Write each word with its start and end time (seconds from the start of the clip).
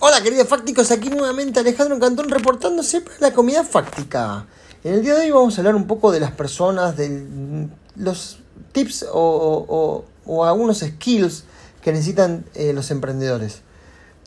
Hola 0.00 0.22
queridos 0.22 0.46
fácticos, 0.46 0.92
aquí 0.92 1.10
nuevamente 1.10 1.58
Alejandro 1.58 1.98
Cantón 1.98 2.28
reportándose 2.28 3.00
para 3.00 3.16
la 3.18 3.32
comida 3.32 3.64
fáctica. 3.64 4.46
En 4.84 4.94
el 4.94 5.02
día 5.02 5.16
de 5.16 5.22
hoy 5.22 5.30
vamos 5.32 5.58
a 5.58 5.60
hablar 5.60 5.74
un 5.74 5.88
poco 5.88 6.12
de 6.12 6.20
las 6.20 6.30
personas, 6.30 6.96
de 6.96 7.66
los 7.96 8.38
tips 8.70 9.06
o, 9.12 10.04
algunos 10.46 10.78
skills 10.78 11.42
que 11.82 11.90
necesitan 11.90 12.44
eh, 12.54 12.72
los 12.72 12.92
emprendedores. 12.92 13.62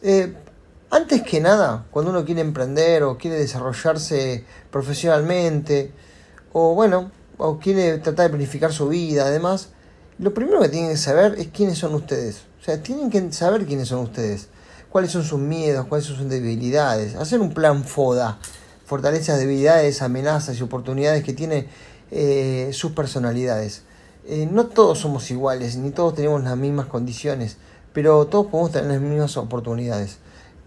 Eh, 0.02 0.36
antes 0.89 1.22
que 1.22 1.40
nada, 1.40 1.85
cuando 1.90 2.12
uno 2.12 2.26
quiere 2.26 2.42
emprender 2.42 3.03
o 3.03 3.17
quiere 3.17 3.38
desarrollarse 3.38 4.44
profesionalmente, 4.72 5.94
o 6.51 6.76
bueno, 6.76 7.12
o 7.38 7.60
quiere 7.60 7.99
tratar 7.99 8.26
de 8.26 8.29
planificar 8.31 8.74
su 8.74 8.90
vida, 8.90 9.28
además, 9.28 9.69
lo 10.19 10.33
primero 10.33 10.60
que 10.60 10.67
tienen 10.67 10.92
que 10.92 10.97
saber 10.97 11.35
es 11.38 11.47
quiénes 11.47 11.78
son 11.78 11.96
ustedes. 11.96 12.42
O 12.60 12.65
sea, 12.65 12.83
tienen 12.83 13.10
que 13.10 13.31
saber 13.31 13.65
quiénes 13.65 13.88
son 13.88 13.99
ustedes 13.99 14.49
cuáles 14.92 15.12
son 15.12 15.23
sus 15.23 15.39
miedos, 15.39 15.85
cuáles 15.87 16.05
son 16.05 16.17
sus 16.17 16.30
debilidades, 16.30 17.16
hacer 17.16 17.40
un 17.40 17.54
plan 17.54 17.84
FODA, 17.84 18.38
fortalezas, 18.86 19.40
debilidades, 19.40 20.02
amenazas 20.02 20.59
y 20.59 20.63
oportunidades 20.63 21.23
que 21.23 21.34
tiene 21.34 21.68
eh, 22.12 22.70
sus 22.73 22.91
personalidades. 22.91 23.84
Eh, 24.27 24.48
no 24.52 24.68
todos 24.68 24.99
somos 24.99 25.32
iguales, 25.32 25.77
ni 25.77 25.91
todos 25.91 26.16
tenemos 26.16 26.44
las 26.44 26.58
mismas 26.58 26.88
condiciones, 26.88 27.58
pero 27.94 28.27
todos 28.27 28.48
podemos 28.48 28.72
tener 28.72 28.91
las 28.91 29.02
mismas 29.02 29.38
oportunidades. 29.38 30.18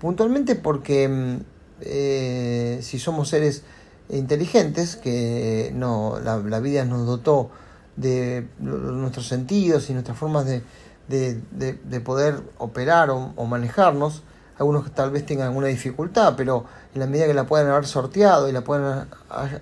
Puntualmente 0.00 0.54
porque 0.54 1.06
mm, 1.06 1.36
eh, 1.82 2.78
si 2.82 2.98
somos 2.98 3.28
seres 3.28 3.62
inteligentes, 4.08 4.96
que 4.96 5.70
no, 5.74 6.18
la, 6.22 6.60
vida 6.60 6.84
nos 6.86 7.06
dotó 7.06 7.50
de 7.96 8.48
nuestros 8.58 9.28
sentidos 9.28 9.90
y 9.90 9.92
nuestras 9.92 10.16
formas 10.18 10.46
de, 10.46 10.62
de, 11.08 11.40
de, 11.52 12.00
poder 12.00 12.42
operar 12.58 13.10
o, 13.10 13.46
manejarnos. 13.46 14.22
Algunos 14.58 14.84
que 14.84 14.90
tal 14.90 15.10
vez 15.10 15.26
tengan 15.26 15.48
alguna 15.48 15.66
dificultad, 15.66 16.34
pero 16.36 16.64
en 16.94 17.00
la 17.00 17.06
medida 17.06 17.26
que 17.26 17.34
la 17.34 17.44
puedan 17.44 17.66
haber 17.68 17.86
sorteado 17.86 18.48
y 18.48 18.52
la 18.52 18.62
puedan 18.62 19.08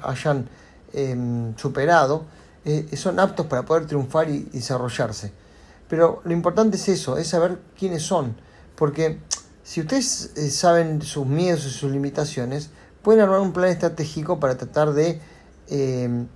hayan 0.02 0.48
em, 0.92 1.56
superado, 1.56 2.24
eh, 2.64 2.94
son 2.96 3.18
aptos 3.18 3.46
para 3.46 3.62
poder 3.62 3.86
triunfar 3.86 4.28
y, 4.28 4.40
desarrollarse. 4.52 5.32
Pero 5.88 6.20
lo 6.24 6.32
importante 6.32 6.76
es 6.76 6.88
eso, 6.88 7.16
es 7.16 7.28
saber 7.28 7.58
quiénes 7.78 8.02
son, 8.02 8.36
porque 8.76 9.18
si 9.62 9.80
ustedes 9.80 10.32
eh, 10.36 10.50
saben 10.50 11.00
sus 11.00 11.26
miedos 11.26 11.64
y 11.64 11.70
sus 11.70 11.90
limitaciones, 11.90 12.70
pueden 13.02 13.22
armar 13.22 13.40
un 13.40 13.52
plan 13.52 13.70
estratégico 13.70 14.40
para 14.40 14.56
tratar 14.56 14.92
de 14.92 15.20
em, 15.68 16.26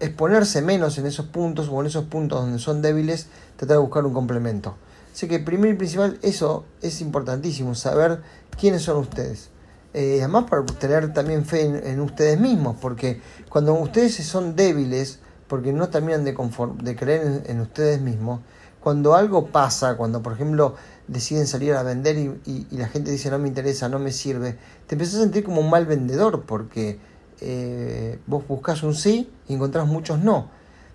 exponerse 0.00 0.62
menos 0.62 0.98
en 0.98 1.06
esos 1.06 1.26
puntos 1.26 1.68
o 1.70 1.80
en 1.80 1.86
esos 1.86 2.04
puntos 2.04 2.40
donde 2.40 2.58
son 2.58 2.82
débiles, 2.82 3.28
tratar 3.56 3.76
de 3.76 3.82
buscar 3.82 4.04
un 4.04 4.12
complemento. 4.12 4.76
Así 5.14 5.28
que 5.28 5.38
primero 5.38 5.72
y 5.72 5.76
principal, 5.76 6.18
eso 6.22 6.64
es 6.82 7.00
importantísimo, 7.00 7.74
saber 7.74 8.20
quiénes 8.58 8.82
son 8.82 8.98
ustedes. 8.98 9.50
Eh, 9.92 10.18
además 10.18 10.46
para 10.50 10.66
tener 10.66 11.12
también 11.12 11.44
fe 11.44 11.62
en, 11.62 12.00
ustedes 12.00 12.38
mismos, 12.40 12.76
porque 12.80 13.20
cuando 13.48 13.74
ustedes 13.74 14.16
son 14.16 14.56
débiles, 14.56 15.20
porque 15.46 15.72
no 15.72 15.88
terminan 15.88 16.24
de, 16.24 16.36
de 16.82 16.96
creer 16.96 17.44
en, 17.46 17.60
ustedes 17.60 18.00
mismos, 18.00 18.40
cuando 18.80 19.14
algo 19.14 19.46
pasa, 19.46 19.96
cuando 19.96 20.20
por 20.20 20.32
ejemplo 20.32 20.74
deciden 21.06 21.46
salir 21.46 21.74
a 21.74 21.84
vender 21.84 22.18
y, 22.18 22.66
y, 22.72 22.76
la 22.76 22.88
gente 22.88 23.12
dice 23.12 23.30
no 23.30 23.38
me 23.38 23.46
interesa, 23.46 23.88
no 23.88 24.00
me 24.00 24.10
sirve, 24.10 24.58
te 24.88 24.96
empiezas 24.96 25.20
a 25.20 25.22
sentir 25.22 25.44
como 25.44 25.60
un 25.60 25.70
mal 25.70 25.86
vendedor, 25.86 26.42
porque 26.42 26.98
eh, 27.40 28.18
vos 28.26 28.46
buscas 28.46 28.82
un 28.82 28.94
sí 28.94 29.30
y 29.48 29.54
encontrás 29.54 29.86
muchos 29.86 30.18
no. 30.18 30.50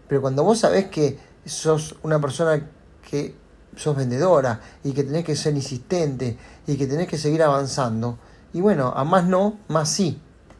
Pero 0.07 0.21
cuando 0.21 0.43
vos 0.43 0.59
sabés 0.59 0.87
que 0.87 1.17
sos 1.45 1.95
una 2.03 2.19
persona 2.19 2.67
que 3.09 3.35
sos 3.75 3.95
vendedora 3.95 4.61
y 4.83 4.91
que 4.91 5.03
tenés 5.03 5.23
que 5.23 5.35
ser 5.35 5.55
insistente 5.55 6.37
y 6.67 6.75
que 6.77 6.87
tenés 6.87 7.07
que 7.07 7.17
seguir 7.17 7.43
avanzando, 7.43 8.17
y 8.53 8.61
bueno, 8.61 8.93
a 8.95 9.03
más 9.03 9.25
no, 9.25 9.59
más 9.67 9.89
sí, 9.89 10.19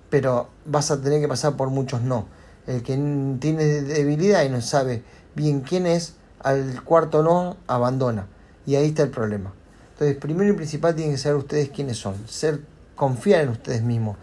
pero 0.09 0.49
vas 0.65 0.91
a 0.91 1.01
tener 1.01 1.21
que 1.21 1.27
pasar 1.27 1.55
por 1.55 1.69
muchos 1.69 2.01
no. 2.01 2.27
El 2.67 2.83
que 2.83 2.93
tiene 3.39 3.63
debilidad 3.81 4.43
y 4.43 4.49
no 4.49 4.61
sabe 4.61 5.03
bien 5.35 5.61
quién 5.61 5.87
es, 5.87 6.15
al 6.39 6.83
cuarto 6.83 7.23
no, 7.23 7.57
abandona. 7.67 8.27
Y 8.65 8.75
ahí 8.75 8.89
está 8.89 9.03
el 9.03 9.09
problema. 9.09 9.53
Entonces, 9.93 10.17
primero 10.17 10.53
y 10.53 10.55
principal 10.55 10.95
tienen 10.95 11.15
que 11.15 11.17
saber 11.17 11.37
ustedes 11.37 11.69
quiénes 11.69 11.97
son, 11.97 12.15
ser 12.27 12.61
confiar 12.99 13.39
en 13.43 13.49
ustedes 13.49 13.81
mismos, 13.81 14.17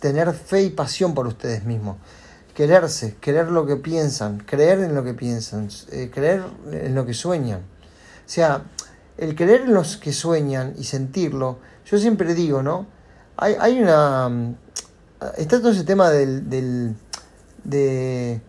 tener 0.00 0.32
fe 0.32 0.64
y 0.64 0.70
pasión 0.70 1.14
por 1.14 1.28
ustedes 1.28 1.64
mismos, 1.64 1.96
quererse, 2.54 3.14
querer 3.20 3.52
lo 3.52 3.66
que 3.66 3.76
piensan, 3.76 4.38
creer 4.38 4.80
en 4.80 4.96
lo 4.96 5.04
que 5.04 5.14
piensan, 5.14 5.68
eh, 5.92 6.10
creer 6.12 6.42
en 6.72 6.96
lo 6.96 7.06
que 7.06 7.14
sueñan. 7.14 7.60
O 7.60 8.28
sea, 8.28 8.64
el 9.16 9.36
creer 9.36 9.60
en 9.60 9.74
los 9.74 9.96
que 9.96 10.12
sueñan 10.12 10.74
y 10.76 10.82
sentirlo, 10.82 11.58
yo 11.84 11.98
siempre 11.98 12.34
digo, 12.34 12.64
¿no? 12.64 12.88
Hay, 13.36 13.54
hay 13.60 13.80
una... 13.80 14.28
Mm, 14.28 14.56
está 15.36 15.60
todo 15.60 15.70
ese 15.70 15.84
tema 15.84 16.10
del, 16.10 16.50
del, 16.50 16.96
de, 17.62 18.40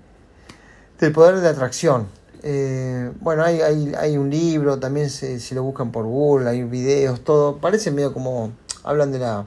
del 0.99 1.11
poder 1.11 1.39
de 1.39 1.49
atracción. 1.49 2.07
Eh, 2.41 3.11
bueno, 3.21 3.43
hay, 3.43 3.61
hay, 3.61 3.93
hay, 3.95 4.17
un 4.17 4.31
libro, 4.31 4.79
también 4.79 5.11
si 5.11 5.53
lo 5.53 5.61
buscan 5.61 5.91
por 5.91 6.05
Google, 6.05 6.49
hay 6.49 6.63
videos, 6.63 7.23
todo. 7.23 7.57
Parece 7.57 7.91
medio 7.91 8.11
como 8.11 8.53
hablan 8.83 9.11
de 9.11 9.19
la 9.19 9.45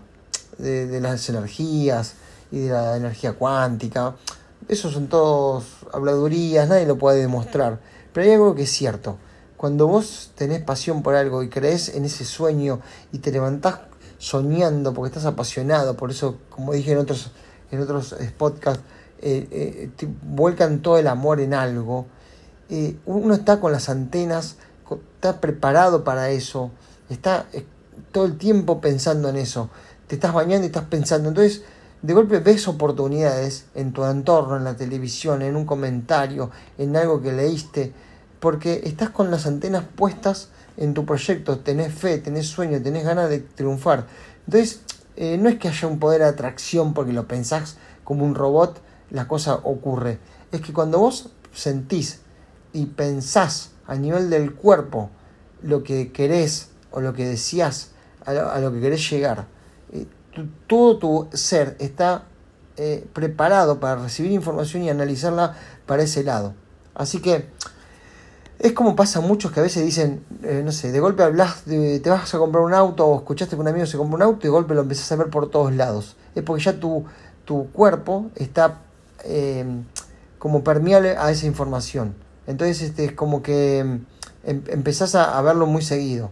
de, 0.61 1.01
las 1.01 1.29
energías 1.29 2.15
y 2.51 2.61
de 2.61 2.71
la 2.71 2.97
energía 2.97 3.33
cuántica. 3.33 4.17
Esos 4.69 4.93
son 4.93 5.09
todos 5.09 5.65
habladurías, 5.93 6.69
nadie 6.69 6.87
lo 6.87 6.99
puede 6.99 7.21
demostrar. 7.21 7.81
Pero 8.13 8.27
hay 8.27 8.33
algo 8.35 8.55
que 8.55 8.63
es 8.63 8.71
cierto. 8.71 9.19
Cuando 9.57 9.87
vos 9.87 10.33
tenés 10.37 10.63
pasión 10.63 11.03
por 11.03 11.15
algo 11.15 11.43
y 11.43 11.49
crees 11.49 11.91
en 11.91 12.05
ese 12.05 12.25
sueño 12.25 12.81
y 13.13 13.19
te 13.19 13.31
levantás 13.31 13.81
soñando 14.19 14.95
porque 14.95 15.09
estás 15.09 15.27
apasionado, 15.27 15.97
por 15.97 16.11
eso, 16.11 16.39
como 16.51 16.73
dije 16.73 16.93
en 16.93 16.99
otros, 16.99 17.33
en 17.71 17.81
otros 17.81 18.15
podcasts, 18.39 18.83
eh, 19.23 19.91
eh, 20.01 20.09
vuelcan 20.23 20.81
todo 20.81 20.99
el 20.99 21.09
amor 21.09 21.41
en 21.41 21.53
algo. 21.53 22.07
Eh, 22.71 22.97
uno 23.07 23.35
está 23.35 23.61
con 23.61 23.73
las 23.73 23.89
antenas, 23.89 24.57
está 25.17 25.41
preparado 25.41 26.05
para 26.05 26.31
eso, 26.31 26.71
está 27.11 27.47
todo 28.13 28.25
el 28.25 28.39
tiempo 28.39 28.81
pensando 28.81 29.29
en 29.29 29.37
eso 29.37 29.71
te 30.11 30.17
estás 30.17 30.35
bañando 30.35 30.65
y 30.65 30.67
estás 30.67 30.87
pensando. 30.87 31.29
Entonces, 31.29 31.63
de 32.03 32.15
golpe 32.15 32.41
ves 32.41 32.67
oportunidades 32.67 33.67
en 33.77 33.93
tu 33.93 34.05
entorno, 34.05 34.57
en 34.57 34.65
la 34.65 34.75
televisión, 34.75 35.41
en 35.41 35.55
un 35.55 35.65
comentario, 35.65 36.51
en 36.79 36.97
algo 36.97 37.23
que 37.23 37.31
leíste, 37.31 37.93
porque 38.41 38.81
estás 38.83 39.11
con 39.11 39.31
las 39.31 39.47
antenas 39.47 39.85
puestas 39.95 40.49
en 40.77 40.95
tu 40.95 41.07
proyecto, 41.07 41.61
tenés 41.61 41.95
fe, 41.95 42.19
tenés 42.19 42.49
sueño, 42.49 42.83
tenés 42.83 43.05
ganas 43.05 43.31
de 43.31 43.39
triunfar. 43.39 44.09
Entonces, 44.47 44.81
eh, 45.15 45.39
no 45.39 45.49
es 45.49 45.61
que 45.61 45.69
haya 45.69 45.87
un 45.87 46.01
poder 46.01 46.23
de 46.23 46.27
atracción 46.27 46.93
porque 46.93 47.13
lo 47.13 47.29
pensás 47.29 47.77
como 48.03 48.25
un 48.25 48.35
robot, 48.35 48.83
la 49.11 49.29
cosa 49.29 49.61
ocurre. 49.63 50.19
Es 50.51 50.61
que 50.61 50.73
cuando 50.73 50.99
vos 50.99 51.29
sentís 51.55 52.19
y 52.73 52.87
pensás 52.87 53.71
a 53.87 53.95
nivel 53.95 54.29
del 54.29 54.57
cuerpo 54.57 55.11
lo 55.63 55.85
que 55.85 56.11
querés 56.11 56.71
o 56.91 57.01
lo 57.01 57.13
que 57.13 57.29
decías, 57.29 57.91
a 58.27 58.59
lo 58.59 58.73
que 58.73 58.81
querés 58.81 59.09
llegar, 59.09 59.47
todo 60.67 60.99
tu 60.99 61.29
ser 61.33 61.77
está 61.79 62.25
eh, 62.77 63.07
preparado 63.13 63.81
para 63.81 63.97
recibir 63.97 64.33
información 64.33 64.83
y 64.85 64.91
analizarla 64.91 65.55
para 65.87 66.03
ese 66.03 66.25
lado. 66.25 66.55
Así 66.95 67.21
que 67.21 67.49
es 68.59 68.73
como 68.73 68.95
pasa 68.95 69.19
a 69.19 69.23
muchos 69.23 69.53
que 69.53 69.61
a 69.61 69.63
veces 69.63 69.85
dicen, 69.85 70.25
eh, 70.43 70.63
no 70.65 70.71
sé, 70.71 70.93
de 70.93 71.01
golpe 71.01 71.23
hablas, 71.23 71.63
te 71.65 72.03
vas 72.11 72.35
a 72.35 72.39
comprar 72.39 72.63
un 72.63 72.75
auto 72.75 73.07
o 73.07 73.19
escuchaste 73.19 73.57
que 73.57 73.61
un 73.61 73.69
amigo 73.69 73.87
se 73.87 73.97
compró 73.97 74.17
un 74.17 74.23
auto 74.23 74.39
y 74.41 74.43
de 74.45 74.49
golpe 74.51 74.75
lo 74.75 74.83
empezás 74.83 75.11
a 75.13 75.17
ver 75.17 75.31
por 75.31 75.51
todos 75.51 75.75
lados. 75.75 76.17
Es 76.35 76.43
porque 76.43 76.63
ya 76.63 76.79
tu, 76.79 77.05
tu 77.45 77.71
cuerpo 77.73 78.31
está 78.35 78.79
eh, 79.25 79.65
como 80.39 80.63
permeable 80.63 81.17
a 81.17 81.31
esa 81.31 81.47
información. 81.47 82.15
Entonces 82.47 82.83
este, 82.83 83.07
es 83.07 83.13
como 83.13 83.43
que 83.43 83.79
em, 83.79 84.05
empezás 84.45 85.15
a, 85.15 85.39
a 85.39 85.43
verlo 85.43 85.67
muy 85.67 85.83
seguido. 85.83 86.31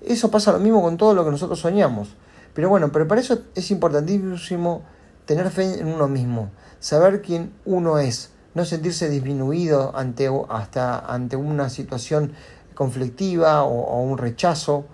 Eso 0.00 0.30
pasa 0.30 0.52
lo 0.52 0.58
mismo 0.58 0.82
con 0.82 0.96
todo 0.96 1.14
lo 1.14 1.24
que 1.24 1.30
nosotros 1.30 1.58
soñamos. 1.58 2.16
Pero 2.54 2.68
bueno, 2.68 2.92
pero 2.92 3.06
para 3.08 3.20
eso 3.20 3.42
es 3.54 3.70
importantísimo 3.70 4.82
tener 5.26 5.50
fe 5.50 5.80
en 5.80 5.88
uno 5.88 6.08
mismo, 6.08 6.50
saber 6.78 7.20
quién 7.20 7.52
uno 7.64 7.98
es, 7.98 8.30
no 8.54 8.64
sentirse 8.64 9.08
disminuido 9.08 9.96
ante, 9.96 10.30
hasta 10.48 10.98
ante 10.98 11.36
una 11.36 11.68
situación 11.68 12.32
conflictiva 12.74 13.64
o, 13.64 14.02
un 14.02 14.18
rechazo. 14.18 14.84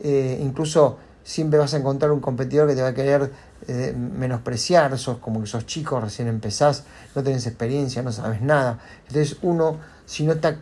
Eh, 0.00 0.38
incluso 0.42 0.98
siempre 1.24 1.58
vas 1.58 1.74
a 1.74 1.78
encontrar 1.78 2.12
un 2.12 2.20
competidor 2.20 2.68
que 2.68 2.74
te 2.74 2.82
va 2.82 2.88
a 2.88 2.94
querer 2.94 3.32
eh, 3.66 3.94
menospreciar, 3.96 4.96
sos 4.98 5.18
como 5.18 5.40
que 5.40 5.46
sos 5.46 5.66
chico, 5.66 5.98
recién 6.00 6.28
empezás, 6.28 6.84
no 7.14 7.22
tenés 7.22 7.46
experiencia, 7.46 8.02
no 8.02 8.12
sabes 8.12 8.42
nada. 8.42 8.78
Entonces 9.08 9.38
uno, 9.42 9.78
si 10.04 10.24
no 10.24 10.32
está 10.32 10.58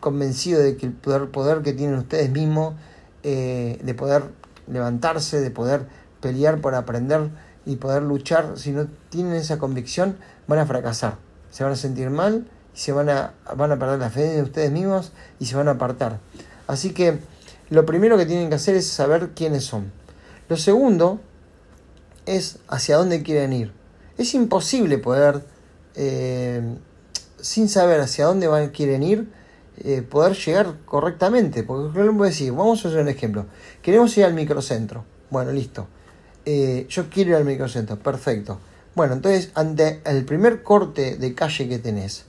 convencido 0.00 0.60
de 0.60 0.76
que 0.76 0.86
el 0.86 0.92
poder, 0.92 1.30
poder 1.30 1.62
que 1.62 1.72
tienen 1.72 1.96
ustedes 1.96 2.30
mismos, 2.30 2.74
eh, 3.22 3.80
de 3.82 3.94
poder 3.94 4.24
levantarse, 4.70 5.40
de 5.40 5.50
poder 5.50 5.86
pelear 6.20 6.60
por 6.60 6.74
aprender 6.74 7.30
y 7.66 7.76
poder 7.76 8.02
luchar, 8.02 8.52
si 8.56 8.70
no 8.72 8.86
tienen 9.10 9.34
esa 9.34 9.58
convicción, 9.58 10.16
van 10.46 10.58
a 10.58 10.66
fracasar. 10.66 11.16
Se 11.50 11.64
van 11.64 11.72
a 11.72 11.76
sentir 11.76 12.10
mal 12.10 12.46
y 12.74 12.78
se 12.78 12.92
van 12.92 13.08
a, 13.08 13.34
van 13.56 13.72
a 13.72 13.78
perder 13.78 13.98
la 13.98 14.10
fe 14.10 14.38
en 14.38 14.44
ustedes 14.44 14.70
mismos 14.70 15.12
y 15.38 15.46
se 15.46 15.56
van 15.56 15.68
a 15.68 15.72
apartar. 15.72 16.18
Así 16.66 16.90
que 16.90 17.18
Lo 17.70 17.86
primero 17.86 18.18
que 18.18 18.26
tienen 18.26 18.48
que 18.48 18.56
hacer 18.56 18.74
es 18.74 18.88
saber 18.88 19.30
quiénes 19.36 19.64
son. 19.64 19.92
Lo 20.48 20.56
segundo 20.56 21.20
es 22.26 22.58
hacia 22.66 22.96
dónde 22.96 23.22
quieren 23.22 23.52
ir. 23.52 23.72
Es 24.18 24.34
imposible 24.34 24.98
poder, 24.98 25.44
eh, 25.94 26.60
sin 27.40 27.68
saber 27.68 28.00
hacia 28.00 28.26
dónde 28.26 28.48
van, 28.48 28.70
quieren 28.70 29.04
ir, 29.04 29.32
eh, 29.80 30.02
poder 30.02 30.36
llegar 30.36 30.76
correctamente. 30.84 31.62
Porque 31.62 31.98
voy 32.10 32.26
a 32.26 32.30
decir, 32.30 32.52
vamos 32.52 32.84
a 32.84 32.88
hacer 32.88 33.00
un 33.00 33.08
ejemplo. 33.08 33.46
Queremos 33.82 34.16
ir 34.16 34.24
al 34.24 34.34
microcentro. 34.34 35.04
Bueno, 35.30 35.52
listo. 35.52 35.86
Eh, 36.44 36.86
yo 36.88 37.08
quiero 37.10 37.30
ir 37.30 37.36
al 37.36 37.44
microcentro. 37.44 37.96
Perfecto. 37.98 38.58
Bueno, 38.94 39.14
entonces, 39.14 39.50
ante 39.54 40.02
el 40.04 40.24
primer 40.24 40.62
corte 40.62 41.16
de 41.16 41.34
calle 41.34 41.68
que 41.68 41.78
tenés, 41.78 42.24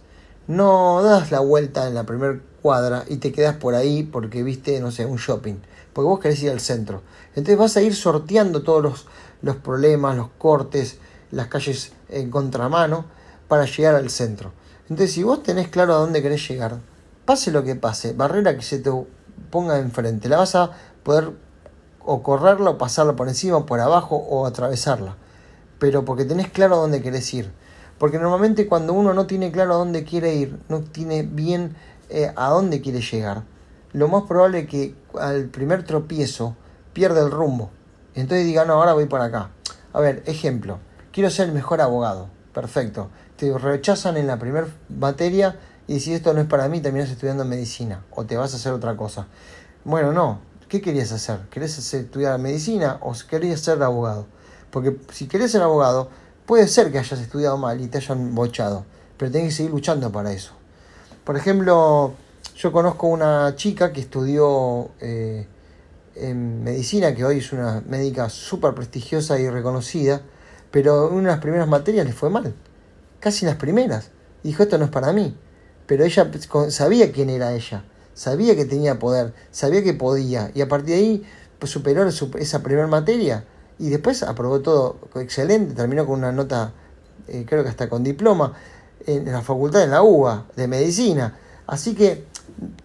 no 0.48 1.02
das 1.02 1.32
la 1.32 1.40
vuelta 1.40 1.88
en 1.88 1.96
la 1.96 2.06
primera 2.06 2.40
cuadra 2.62 3.04
y 3.08 3.18
te 3.18 3.32
quedas 3.32 3.56
por 3.56 3.76
ahí 3.76 4.04
porque 4.04 4.44
viste, 4.44 4.80
no 4.80 4.92
sé, 4.92 5.06
un 5.06 5.18
shopping. 5.18 5.56
Porque 5.94 6.08
vos 6.08 6.20
querés 6.20 6.42
ir 6.44 6.52
al 6.52 6.60
centro. 6.60 7.02
Entonces 7.36 7.58
vas 7.58 7.78
a 7.78 7.82
ir 7.82 7.96
sorteando 7.96 8.64
todos 8.64 8.84
los, 8.84 9.08
los 9.42 9.58
problemas, 9.58 10.16
los 10.16 10.30
cortes, 10.38 11.00
las 11.32 11.48
calles 11.48 11.94
en 12.10 12.30
contramano 12.30 13.06
para 13.48 13.66
llegar 13.66 13.96
al 13.96 14.10
centro. 14.10 14.54
Entonces, 14.90 15.14
si 15.14 15.24
vos 15.24 15.42
tenés 15.44 15.70
claro 15.70 15.94
a 15.94 15.98
dónde 15.98 16.22
querés 16.22 16.48
llegar, 16.48 16.80
pase 17.26 17.52
lo 17.52 17.64
que 17.64 17.76
pase, 17.76 18.14
barrera 18.14 18.56
que 18.56 18.64
se 18.64 18.80
te 18.80 18.92
ponga 19.50 19.80
enfrente, 19.80 20.30
la 20.30 20.38
vas 20.38 20.56
a 20.56 20.72
poder 21.04 21.32
o 22.04 22.24
correrla 22.24 22.72
o 22.72 22.78
pasarla 22.78 23.16
por 23.16 23.28
encima, 23.28 23.66
por 23.66 23.80
abajo 23.80 24.16
o 24.16 24.46
atravesarla. 24.46 25.16
Pero 25.80 26.06
porque 26.06 26.26
tenés 26.26 26.50
claro 26.50 26.78
dónde 26.78 27.02
querés 27.02 27.34
ir. 27.34 27.52
Porque 27.98 28.18
normalmente 28.18 28.68
cuando 28.68 28.94
uno 28.94 29.14
no 29.14 29.28
tiene 29.28 29.52
claro 29.52 29.76
a 29.76 29.78
dónde 29.78 30.04
quiere 30.04 30.34
ir, 30.36 30.60
no 30.70 30.82
tiene 30.82 31.24
bien 31.24 31.76
eh, 32.10 32.32
a 32.36 32.50
dónde 32.50 32.82
quiere 32.82 33.02
llegar, 33.02 33.44
lo 33.94 34.08
más 34.08 34.24
probable 34.24 34.60
es 34.60 34.68
que 34.68 34.96
al 35.20 35.46
primer 35.46 35.84
tropiezo 35.84 36.56
pierda 36.94 37.22
el 37.22 37.32
rumbo. 37.32 37.70
Entonces 38.16 38.46
diga, 38.46 38.66
no, 38.66 38.74
ahora 38.74 38.94
voy 38.94 39.06
por 39.06 39.22
acá. 39.22 39.52
A 39.94 40.00
ver, 40.00 40.24
ejemplo, 40.26 40.80
quiero 41.12 41.30
ser 41.30 41.50
el 41.50 41.54
mejor 41.54 41.82
abogado. 41.82 42.30
Perfecto. 42.54 43.10
Te 43.36 43.58
rechazan 43.58 44.18
en 44.18 44.28
la 44.28 44.40
primera 44.40 44.68
materia 44.90 45.60
y 45.92 46.00
si 46.00 46.14
esto 46.14 46.34
no 46.34 46.40
es 46.40 46.48
para 46.48 46.70
mí, 46.70 46.80
terminas 46.80 47.10
estudiando 47.10 47.44
medicina 47.44 48.06
o 48.12 48.24
te 48.24 48.38
vas 48.38 48.54
a 48.54 48.56
hacer 48.56 48.72
otra 48.72 48.96
cosa. 48.96 49.28
Bueno, 49.84 50.14
no. 50.14 50.40
¿Qué 50.70 50.80
querías 50.80 51.12
hacer? 51.12 51.40
¿Querés 51.50 51.94
estudiar 51.94 52.40
medicina 52.40 52.98
o 53.02 53.14
querías 53.30 53.60
ser 53.60 53.84
abogado? 53.84 54.26
Porque 54.70 54.96
si 55.12 55.28
querés 55.28 55.52
ser 55.52 55.62
abogado, 55.62 56.08
puede 56.46 56.70
ser 56.70 56.94
que 56.94 57.00
hayas 57.00 57.20
estudiado 57.20 57.58
mal 57.58 57.82
y 57.82 57.88
te 57.88 57.98
hayan 57.98 58.34
bochado, 58.34 58.86
pero 59.18 59.30
tenés 59.34 59.50
que 59.50 59.56
seguir 59.56 59.72
luchando 59.72 60.10
para 60.14 60.32
eso. 60.32 60.54
Por 61.26 61.36
ejemplo, 61.36 62.14
yo 62.56 62.72
conozco 62.72 63.08
una 63.08 63.54
chica 63.58 63.92
que 63.92 64.00
estudió 64.00 64.92
eh, 65.02 65.46
en 66.16 66.64
medicina, 66.64 67.14
que 67.14 67.26
hoy 67.26 67.40
es 67.40 67.52
una 67.52 67.84
médica 67.86 68.30
súper 68.30 68.74
prestigiosa 68.74 69.38
y 69.40 69.50
reconocida, 69.50 70.22
pero 70.72 71.10
en 71.10 71.16
unas 71.16 71.40
primeras 71.40 71.68
materias 71.68 72.06
le 72.06 72.14
fue 72.14 72.30
mal, 72.30 72.54
casi 73.20 73.46
las 73.46 73.58
primeras. 73.58 74.12
Dijo, 74.42 74.64
esto 74.64 74.78
no 74.78 74.86
es 74.86 74.92
para 74.92 75.12
mí, 75.12 75.36
pero 75.92 76.06
ella 76.06 76.32
sabía 76.70 77.12
quién 77.12 77.30
era 77.30 77.52
ella, 77.52 77.84
sabía 78.14 78.56
que 78.56 78.64
tenía 78.64 78.98
poder, 78.98 79.34
sabía 79.52 79.84
que 79.84 79.94
podía, 79.94 80.50
y 80.56 80.62
a 80.62 80.70
partir 80.70 80.96
de 80.96 80.96
ahí 80.96 81.24
pues, 81.60 81.70
superó 81.70 82.08
esa 82.08 82.64
primera 82.64 82.88
materia 82.88 83.44
y 83.78 83.90
después 83.90 84.24
aprobó 84.24 84.62
todo 84.62 85.00
excelente, 85.16 85.74
terminó 85.74 86.06
con 86.06 86.20
una 86.20 86.32
nota, 86.32 86.72
eh, 87.28 87.46
creo 87.46 87.64
que 87.64 87.68
hasta 87.68 87.90
con 87.90 88.06
diploma, 88.06 88.54
en 89.06 89.30
la 89.30 89.42
facultad, 89.42 89.84
en 89.84 89.92
la 89.92 90.02
UBA, 90.02 90.46
de 90.56 90.66
medicina. 90.70 91.38
Así 91.68 91.94
que 91.94 92.24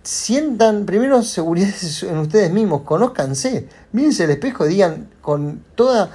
sientan 0.02 0.84
primero 0.84 1.22
seguridad 1.22 1.74
en 2.02 2.18
ustedes 2.18 2.50
mismos, 2.50 2.82
conózcanse, 2.82 3.68
mírense 3.92 4.24
el 4.24 4.30
espejo, 4.30 4.64
digan 4.64 5.10
con 5.20 5.62
toda 5.76 6.10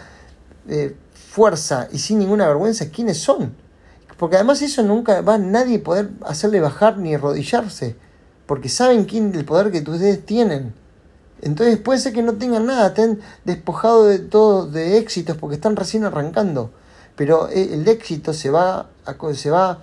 eh, 0.67 0.93
fuerza 1.13 1.87
y 1.93 1.99
sin 1.99 2.19
ninguna 2.19 2.49
vergüenza 2.49 2.89
quiénes 2.89 3.17
son. 3.17 3.55
Porque 4.21 4.35
además 4.35 4.61
eso 4.61 4.83
nunca 4.83 5.21
va 5.21 5.33
a 5.33 5.37
nadie 5.39 5.79
poder 5.79 6.11
hacerle 6.23 6.61
bajar 6.61 6.99
ni 6.99 7.15
arrodillarse, 7.15 7.95
porque 8.45 8.69
saben 8.69 9.05
quién 9.05 9.33
el 9.33 9.45
poder 9.45 9.71
que 9.71 9.79
ustedes 9.79 10.23
tienen. 10.23 10.75
Entonces 11.41 11.79
puede 11.79 11.97
ser 11.97 12.13
que 12.13 12.21
no 12.21 12.33
tengan 12.33 12.67
nada, 12.67 12.89
estén 12.89 13.19
despojados 13.45 14.09
de 14.09 14.19
todo 14.19 14.67
de 14.67 14.99
éxitos 14.99 15.37
porque 15.37 15.55
están 15.55 15.75
recién 15.75 16.03
arrancando. 16.03 16.69
Pero 17.15 17.49
eh, 17.49 17.73
el 17.73 17.87
éxito 17.87 18.31
se 18.31 18.51
va, 18.51 18.91
se 19.33 19.49
va 19.49 19.81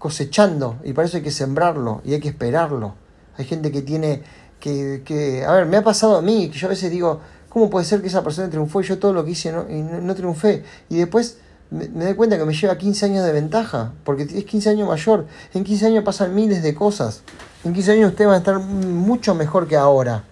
cosechando 0.00 0.80
y 0.82 0.92
para 0.92 1.06
eso 1.06 1.18
hay 1.18 1.22
que 1.22 1.30
sembrarlo 1.30 2.02
y 2.04 2.14
hay 2.14 2.18
que 2.18 2.30
esperarlo. 2.30 2.96
Hay 3.36 3.44
gente 3.44 3.70
que 3.70 3.82
tiene 3.82 4.24
que, 4.58 5.02
que, 5.04 5.44
a 5.44 5.52
ver, 5.52 5.66
me 5.66 5.76
ha 5.76 5.84
pasado 5.84 6.16
a 6.16 6.22
mí, 6.22 6.50
que 6.50 6.58
yo 6.58 6.66
a 6.66 6.70
veces 6.70 6.90
digo, 6.90 7.20
¿cómo 7.48 7.70
puede 7.70 7.84
ser 7.84 8.02
que 8.02 8.08
esa 8.08 8.24
persona 8.24 8.50
triunfó 8.50 8.80
y 8.80 8.84
yo 8.84 8.98
todo 8.98 9.12
lo 9.12 9.24
que 9.24 9.30
hice 9.30 9.52
no, 9.52 9.70
y 9.70 9.80
no, 9.80 10.12
triunfé? 10.16 10.64
Y 10.88 10.96
después 10.96 11.38
me, 11.70 11.88
me, 11.88 12.04
doy 12.04 12.14
cuenta 12.14 12.38
que 12.38 12.44
me 12.44 12.54
lleva 12.54 12.78
15 12.78 13.06
años 13.06 13.24
de 13.24 13.32
ventaja, 13.32 13.92
porque 14.04 14.22
es 14.22 14.44
15 14.44 14.70
años 14.70 14.88
mayor. 14.88 15.26
En 15.54 15.64
15 15.64 15.86
años 15.86 16.04
pasan 16.04 16.34
miles 16.34 16.62
de 16.62 16.74
cosas. 16.74 17.22
En 17.64 17.72
15 17.72 17.92
años 17.92 18.10
usted 18.10 18.26
va 18.26 18.34
a 18.34 18.38
estar 18.38 18.58
mucho 18.60 19.34
mejor 19.34 19.66
que 19.66 19.76
ahora. 19.76 20.24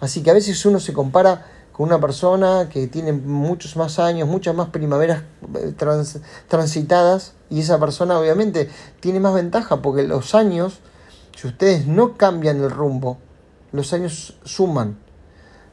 Así 0.00 0.22
que 0.22 0.30
a 0.30 0.34
veces 0.34 0.64
uno 0.66 0.80
se 0.80 0.92
compara 0.92 1.46
con 1.72 1.86
una 1.86 2.00
persona 2.00 2.68
que 2.68 2.88
tiene 2.88 3.12
muchos 3.12 3.76
más 3.76 3.98
años, 3.98 4.28
muchas 4.28 4.54
más 4.54 4.70
primaveras 4.70 5.22
eh, 5.54 5.74
transitadas, 6.48 7.34
y 7.48 7.60
esa 7.60 7.78
persona 7.78 8.18
obviamente 8.18 8.68
tiene 9.00 9.20
más 9.20 9.34
ventaja 9.34 9.82
porque 9.82 10.02
los 10.02 10.34
años, 10.34 10.80
si 11.36 11.48
ustedes 11.48 11.86
no 11.86 12.16
cambian 12.16 12.62
el 12.62 12.70
rumbo, 12.70 13.18
los 13.72 13.92
años 13.92 14.36
suman. 14.44 14.98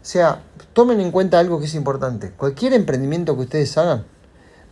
O 0.01 0.05
sea, 0.09 0.43
tomen 0.73 0.99
en 1.01 1.11
cuenta 1.11 1.39
algo 1.39 1.59
que 1.59 1.65
es 1.65 1.75
importante. 1.75 2.31
Cualquier 2.31 2.73
emprendimiento 2.73 3.35
que 3.35 3.41
ustedes 3.41 3.77
hagan 3.77 4.05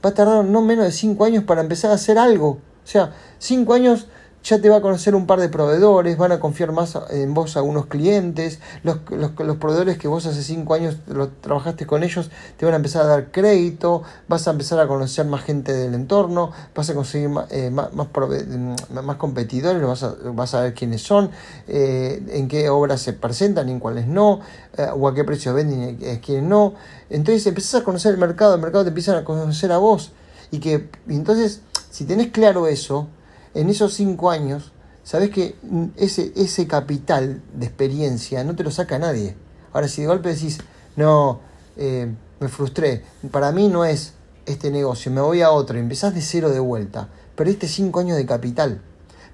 va 0.05 0.11
a 0.11 0.13
tardar 0.13 0.45
no 0.45 0.61
menos 0.61 0.85
de 0.85 0.91
5 0.91 1.25
años 1.25 1.43
para 1.43 1.61
empezar 1.61 1.89
a 1.89 1.95
hacer 1.95 2.19
algo. 2.19 2.59
O 2.83 2.87
sea, 2.87 3.13
5 3.39 3.73
años 3.73 4.07
ya 4.45 4.61
te 4.61 4.69
va 4.69 4.77
a 4.77 4.81
conocer 4.81 5.15
un 5.15 5.25
par 5.25 5.39
de 5.39 5.49
proveedores, 5.49 6.17
van 6.19 6.31
a 6.31 6.39
confiar 6.39 6.71
más 6.71 6.97
en 7.09 7.33
vos 7.33 7.57
algunos 7.57 7.87
clientes, 7.87 8.59
los, 8.83 8.99
los, 9.09 9.31
proveedores 9.57 9.97
que 9.97 10.07
vos 10.07 10.27
hace 10.27 10.43
cinco 10.43 10.75
años 10.75 10.97
trabajaste 11.41 11.87
con 11.87 12.03
ellos 12.03 12.29
te 12.57 12.65
van 12.65 12.73
a 12.73 12.77
empezar 12.77 13.03
a 13.03 13.07
dar 13.07 13.31
crédito, 13.31 14.03
vas 14.27 14.47
a 14.47 14.51
empezar 14.51 14.79
a 14.79 14.87
conocer 14.87 15.25
más 15.25 15.43
gente 15.43 15.73
del 15.73 15.95
entorno, 15.95 16.51
vas 16.75 16.89
a 16.91 16.93
conseguir 16.93 17.29
más, 17.29 17.51
eh, 17.51 17.71
más, 17.71 19.15
competidores, 19.17 19.81
vas 19.81 20.03
a, 20.03 20.13
vas 20.31 20.53
a 20.53 20.61
ver 20.61 20.75
quiénes 20.75 21.01
son, 21.01 21.31
eh, 21.67 22.23
en 22.29 22.47
qué 22.47 22.69
obras 22.69 23.01
se 23.01 23.13
presentan 23.13 23.67
en 23.69 23.79
cuáles 23.79 24.05
no, 24.05 24.41
eh, 24.77 24.87
o 24.93 25.07
a 25.07 25.15
qué 25.15 25.23
precio 25.23 25.55
venden 25.55 25.97
y 25.99 26.17
quiénes 26.19 26.43
no. 26.43 26.75
Entonces 27.09 27.47
empezás 27.47 27.81
a 27.81 27.83
conocer 27.83 28.13
el 28.13 28.19
mercado, 28.19 28.53
el 28.53 28.61
mercado 28.61 28.83
te 28.83 28.89
empieza 28.89 29.17
a 29.17 29.23
conocer 29.23 29.71
a 29.71 29.79
vos. 29.79 30.11
Y 30.51 30.59
que 30.59 30.87
y 31.09 31.15
entonces, 31.15 31.61
si 31.89 32.05
tenés 32.05 32.27
claro 32.27 32.67
eso, 32.67 33.07
en 33.55 33.69
esos 33.69 33.93
cinco 33.93 34.29
años, 34.29 34.71
sabes 35.03 35.31
que 35.31 35.55
ese, 35.95 36.31
ese 36.35 36.67
capital 36.67 37.41
de 37.53 37.65
experiencia 37.65 38.43
no 38.43 38.55
te 38.55 38.63
lo 38.63 38.69
saca 38.69 38.99
nadie. 38.99 39.35
Ahora, 39.73 39.87
si 39.87 40.01
de 40.01 40.07
golpe 40.07 40.29
decís, 40.29 40.59
no, 40.95 41.39
eh, 41.77 42.13
me 42.39 42.47
frustré, 42.49 43.03
para 43.31 43.51
mí 43.51 43.67
no 43.67 43.85
es 43.85 44.13
este 44.45 44.69
negocio, 44.69 45.11
me 45.11 45.21
voy 45.21 45.41
a 45.41 45.51
otro, 45.51 45.77
empezás 45.79 46.13
de 46.13 46.21
cero 46.21 46.49
de 46.51 46.59
vuelta, 46.59 47.09
perdiste 47.35 47.67
cinco 47.67 48.01
años 48.01 48.17
de 48.17 48.25
capital. 48.25 48.81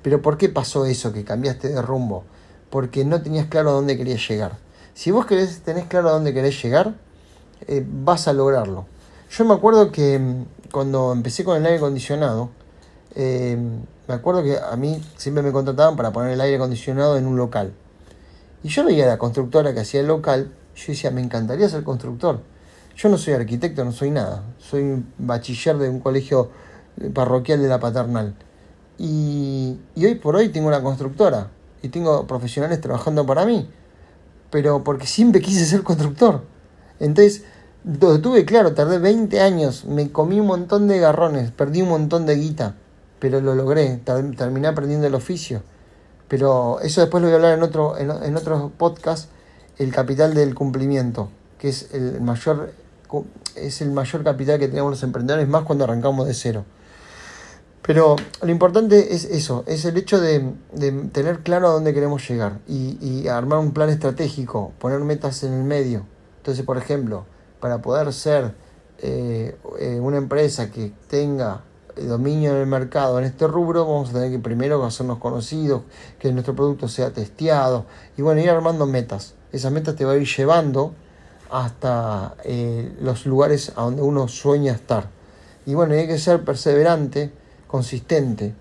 Pero 0.01 0.21
¿por 0.21 0.37
qué 0.37 0.49
pasó 0.49 0.85
eso 0.85 1.13
que 1.13 1.23
cambiaste 1.23 1.69
de 1.69 1.81
rumbo? 1.81 2.23
Porque 2.69 3.05
no 3.05 3.21
tenías 3.21 3.47
claro 3.47 3.71
a 3.71 3.73
dónde 3.73 3.97
querías 3.97 4.27
llegar. 4.27 4.57
Si 4.93 5.11
vos 5.11 5.25
querés, 5.25 5.61
tenés 5.61 5.85
claro 5.85 6.09
a 6.09 6.13
dónde 6.13 6.33
querés 6.33 6.61
llegar, 6.63 6.95
eh, 7.67 7.85
vas 7.85 8.27
a 8.27 8.33
lograrlo. 8.33 8.85
Yo 9.29 9.45
me 9.45 9.53
acuerdo 9.53 9.91
que 9.91 10.17
mm, 10.17 10.45
cuando 10.71 11.11
empecé 11.11 11.43
con 11.43 11.57
el 11.57 11.65
aire 11.65 11.77
acondicionado, 11.77 12.49
eh, 13.15 13.57
me 14.07 14.13
acuerdo 14.13 14.43
que 14.43 14.57
a 14.57 14.75
mí 14.75 15.01
siempre 15.17 15.43
me 15.43 15.51
contrataban 15.51 15.95
para 15.95 16.11
poner 16.11 16.31
el 16.31 16.41
aire 16.41 16.55
acondicionado 16.55 17.17
en 17.17 17.25
un 17.27 17.37
local. 17.37 17.73
Y 18.63 18.69
yo 18.69 18.85
veía 18.85 19.05
a 19.05 19.07
la 19.07 19.17
constructora 19.17 19.73
que 19.73 19.81
hacía 19.81 20.01
el 20.01 20.07
local, 20.07 20.51
yo 20.75 20.85
decía, 20.87 21.11
me 21.11 21.21
encantaría 21.21 21.67
ser 21.69 21.83
constructor. 21.83 22.41
Yo 22.95 23.09
no 23.09 23.17
soy 23.17 23.33
arquitecto, 23.33 23.83
no 23.83 23.91
soy 23.91 24.11
nada. 24.11 24.43
Soy 24.59 25.03
bachiller 25.17 25.77
de 25.77 25.89
un 25.89 25.99
colegio 25.99 26.49
parroquial 27.13 27.61
de 27.61 27.67
la 27.67 27.79
paternal. 27.79 28.35
Y, 28.97 29.77
y 29.95 30.05
hoy 30.05 30.15
por 30.15 30.35
hoy 30.35 30.49
tengo 30.49 30.67
una 30.67 30.83
constructora 30.83 31.49
y 31.81 31.89
tengo 31.89 32.27
profesionales 32.27 32.79
trabajando 32.81 33.25
para 33.25 33.45
mí. 33.45 33.69
Pero 34.51 34.83
porque 34.83 35.07
siempre 35.07 35.41
quise 35.41 35.65
ser 35.65 35.83
constructor. 35.83 36.43
Entonces, 36.99 37.43
lo 37.83 38.21
tuve 38.21 38.45
claro, 38.45 38.73
tardé 38.73 38.99
20 38.99 39.39
años, 39.39 39.85
me 39.85 40.11
comí 40.11 40.39
un 40.39 40.45
montón 40.45 40.87
de 40.87 40.99
garrones, 40.99 41.49
perdí 41.49 41.81
un 41.81 41.89
montón 41.89 42.27
de 42.27 42.35
guita 42.35 42.75
pero 43.21 43.39
lo 43.39 43.53
logré, 43.53 44.01
terminé 44.35 44.67
aprendiendo 44.67 45.05
el 45.05 45.13
oficio. 45.13 45.61
Pero 46.27 46.79
eso 46.81 47.01
después 47.01 47.21
lo 47.21 47.27
voy 47.27 47.33
a 47.33 47.35
hablar 47.35 47.53
en 47.55 47.63
otro, 47.63 47.95
en, 47.97 48.35
otro 48.35 48.71
podcast, 48.75 49.29
el 49.77 49.93
capital 49.93 50.33
del 50.33 50.55
cumplimiento, 50.55 51.29
que 51.59 51.69
es 51.69 51.93
el 51.93 52.19
mayor, 52.19 52.73
es 53.55 53.81
el 53.81 53.91
mayor 53.91 54.23
capital 54.23 54.57
que 54.57 54.67
tenemos 54.67 54.89
los 54.89 55.03
emprendedores, 55.03 55.47
más 55.47 55.63
cuando 55.63 55.83
arrancamos 55.83 56.25
de 56.25 56.33
cero. 56.33 56.65
Pero 57.83 58.15
lo 58.41 58.49
importante 58.49 59.13
es 59.13 59.25
eso, 59.25 59.63
es 59.67 59.85
el 59.85 59.97
hecho 59.97 60.19
de, 60.19 60.53
de 60.73 60.91
tener 61.11 61.41
claro 61.41 61.67
a 61.67 61.71
dónde 61.71 61.93
queremos 61.93 62.27
llegar 62.27 62.59
y, 62.67 62.97
y, 63.01 63.27
armar 63.27 63.59
un 63.59 63.71
plan 63.71 63.89
estratégico, 63.89 64.73
poner 64.79 64.99
metas 65.01 65.43
en 65.43 65.53
el 65.53 65.63
medio. 65.63 66.07
Entonces, 66.37 66.65
por 66.65 66.77
ejemplo, 66.77 67.25
para 67.59 67.83
poder 67.83 68.11
ser 68.13 68.55
eh, 68.97 69.55
eh, 69.79 69.99
una 69.99 70.17
empresa 70.17 70.71
que 70.71 70.91
tenga 71.07 71.61
dominio 71.95 72.51
en 72.51 72.57
el 72.57 72.67
mercado 72.67 73.19
en 73.19 73.25
este 73.25 73.47
rubro, 73.47 73.85
vamos 73.85 74.09
a 74.09 74.13
tener 74.13 74.31
que 74.31 74.39
primero 74.39 74.83
hacernos 74.83 75.19
conocidos, 75.19 75.83
que 76.19 76.31
nuestro 76.31 76.55
producto 76.55 76.87
sea 76.87 77.11
testeado 77.11 77.85
y 78.17 78.21
bueno, 78.21 78.41
ir 78.41 78.49
armando 78.49 78.85
metas. 78.85 79.33
Esas 79.51 79.71
metas 79.71 79.95
te 79.95 80.05
va 80.05 80.13
a 80.13 80.17
ir 80.17 80.27
llevando 80.27 80.93
hasta 81.49 82.35
eh, 82.45 82.95
los 83.01 83.25
lugares 83.25 83.73
a 83.75 83.83
donde 83.83 84.01
uno 84.01 84.27
sueña 84.27 84.71
estar. 84.73 85.09
Y 85.65 85.73
bueno, 85.73 85.93
hay 85.93 86.07
que 86.07 86.17
ser 86.17 86.43
perseverante, 86.43 87.31
consistente, 87.67 88.53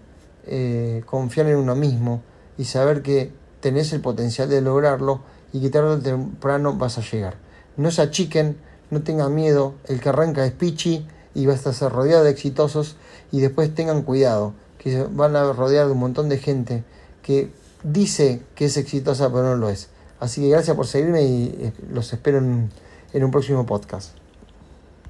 eh, 0.46 1.02
confiar 1.06 1.46
en 1.46 1.56
uno 1.56 1.74
mismo 1.74 2.22
y 2.58 2.64
saber 2.64 3.02
que 3.02 3.32
tenés 3.60 3.92
el 3.92 4.00
potencial 4.00 4.48
de 4.48 4.60
lograrlo 4.60 5.20
y 5.52 5.60
que 5.60 5.70
tarde 5.70 5.88
o 5.90 5.98
temprano 5.98 6.74
vas 6.74 6.98
a 6.98 7.02
llegar. 7.02 7.36
No 7.76 7.90
se 7.90 8.02
achiquen, 8.02 8.56
no 8.90 9.02
tengan 9.02 9.34
miedo, 9.34 9.74
el 9.86 10.00
que 10.00 10.08
arranca 10.08 10.44
es 10.44 10.52
Pichi 10.52 11.06
y 11.34 11.46
va 11.46 11.52
a 11.52 11.56
estar 11.56 11.92
rodeado 11.92 12.24
de 12.24 12.30
exitosos 12.30 12.96
y 13.32 13.40
después 13.40 13.74
tengan 13.74 14.02
cuidado, 14.02 14.54
que 14.78 15.04
van 15.10 15.36
a 15.36 15.52
rodear 15.52 15.86
de 15.86 15.92
un 15.92 15.98
montón 15.98 16.28
de 16.28 16.38
gente 16.38 16.84
que 17.22 17.50
dice 17.82 18.42
que 18.54 18.66
es 18.66 18.76
exitosa 18.76 19.30
pero 19.30 19.44
no 19.44 19.56
lo 19.56 19.68
es. 19.68 19.88
Así 20.18 20.42
que 20.42 20.48
gracias 20.48 20.76
por 20.76 20.86
seguirme 20.86 21.22
y 21.22 21.44
eh, 21.60 21.72
los 21.92 22.12
espero 22.12 22.38
en, 22.38 22.70
en 23.12 23.24
un 23.24 23.30
próximo 23.30 23.64
podcast. 23.66 24.10